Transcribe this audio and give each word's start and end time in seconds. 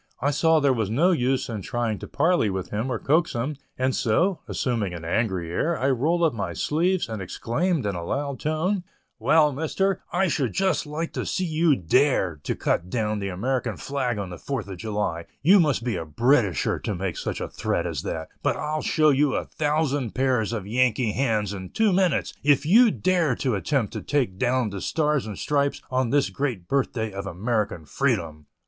I 0.19 0.31
saw 0.31 0.59
there 0.59 0.73
was 0.73 0.89
no 0.89 1.11
use 1.11 1.47
in 1.47 1.61
trying 1.61 1.99
to 1.99 2.07
parley 2.07 2.49
with 2.49 2.71
him 2.71 2.91
or 2.91 2.97
coax 2.97 3.33
him, 3.33 3.55
and 3.77 3.95
so, 3.95 4.39
assuming 4.47 4.95
an 4.95 5.05
angry 5.05 5.51
air, 5.51 5.77
I 5.77 5.91
rolled 5.91 6.23
up 6.23 6.33
my 6.33 6.53
sleeves, 6.53 7.07
and 7.07 7.21
exclaimed, 7.21 7.85
in 7.85 7.93
a 7.93 8.03
loud 8.03 8.39
tone, 8.39 8.83
"Well, 9.19 9.51
Mister, 9.51 10.01
I 10.11 10.27
should 10.27 10.53
just 10.53 10.87
like 10.87 11.13
to 11.13 11.23
see 11.23 11.45
you 11.45 11.75
dare 11.75 12.39
to 12.41 12.55
cut 12.55 12.89
down 12.89 13.19
the 13.19 13.27
American 13.29 13.77
flag 13.77 14.17
on 14.17 14.31
the 14.31 14.39
Fourth 14.39 14.67
of 14.67 14.77
July; 14.79 15.25
you 15.43 15.59
must 15.59 15.83
be 15.83 15.97
a 15.97 16.03
'Britisher' 16.03 16.79
to 16.79 16.95
make 16.95 17.15
such 17.15 17.39
a 17.39 17.47
threat 17.47 17.85
as 17.85 18.01
that; 18.01 18.29
but 18.41 18.57
I'll 18.57 18.81
show 18.81 19.09
you 19.11 19.35
a 19.35 19.45
thousand 19.45 20.15
pairs 20.15 20.51
of 20.51 20.65
Yankee 20.65 21.11
hands 21.11 21.53
in 21.53 21.69
two 21.69 21.93
minutes, 21.93 22.33
if 22.41 22.65
you 22.65 22.89
dare 22.89 23.35
to 23.35 23.53
attempt 23.53 23.93
to 23.93 24.01
take 24.01 24.39
down 24.39 24.71
the 24.71 24.81
stars 24.81 25.27
and 25.27 25.37
stripes 25.37 25.79
on 25.91 26.09
this 26.09 26.31
great 26.31 26.67
birth 26.67 26.91
day 26.93 27.13
of 27.13 27.27
American 27.27 27.85
freedom!" 27.85 28.47